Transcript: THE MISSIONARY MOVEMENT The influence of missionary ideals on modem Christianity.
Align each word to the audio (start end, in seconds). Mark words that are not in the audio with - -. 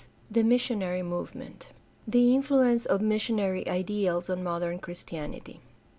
THE 0.31 0.41
MISSIONARY 0.41 1.03
MOVEMENT 1.03 1.67
The 2.07 2.33
influence 2.33 2.87
of 2.87 3.01
missionary 3.01 3.69
ideals 3.69 4.31
on 4.31 4.43
modem 4.43 4.79
Christianity. 4.79 5.59